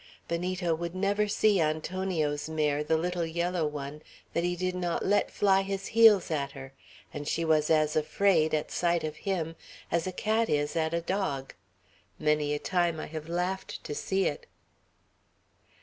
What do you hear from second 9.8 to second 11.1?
as a cat is at a